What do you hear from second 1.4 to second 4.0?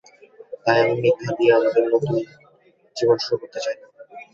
আমাদের নতুন জীবন শুরু করতে চাই না।